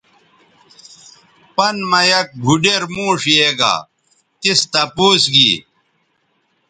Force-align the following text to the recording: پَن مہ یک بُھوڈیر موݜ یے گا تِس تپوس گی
پَن 1.55 1.75
مہ 1.89 2.01
یک 2.09 2.27
بُھوڈیر 2.41 2.83
موݜ 2.93 3.21
یے 3.35 3.49
گا 3.59 3.73
تِس 4.41 4.59
تپوس 4.71 5.23
گی 5.33 5.51